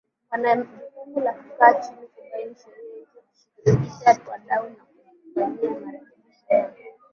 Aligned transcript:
wana 0.31 0.55
jukumu 0.55 1.19
la 1.19 1.33
kukaa 1.33 1.73
chini 1.73 2.07
kubaini 2.07 2.55
sheria 2.55 2.95
hizi 2.97 3.17
kushirikisha 3.29 4.31
wadau 4.31 4.69
na 4.69 4.75
kuzifanyia 5.35 5.79
marekebisho 5.85 6.45
ya 6.49 6.73